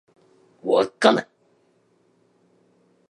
[0.63, 1.27] 稚内